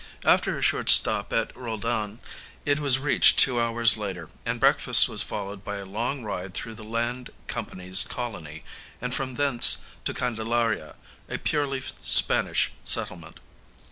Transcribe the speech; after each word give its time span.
After 0.25 0.57
a 0.57 0.63
short 0.63 0.89
stop 0.89 1.31
at 1.31 1.55
Roldan, 1.55 2.17
it 2.65 2.79
was 2.79 2.97
reached 2.97 3.37
two 3.37 3.59
hours 3.61 3.97
later, 3.97 4.29
and 4.47 4.59
breakfast 4.59 5.07
was 5.07 5.21
followed 5.21 5.63
by 5.63 5.75
a 5.75 5.85
long 5.85 6.23
ride 6.23 6.55
through 6.55 6.73
the 6.73 6.83
Land 6.83 7.29
Company's 7.45 8.01
colony, 8.09 8.63
and 8.99 9.13
from 9.13 9.35
thence 9.35 9.77
to 10.05 10.13
Candelaria, 10.15 10.95
a 11.29 11.37
purely 11.37 11.83
Spanish 12.01 12.71
settlement. 12.83 13.39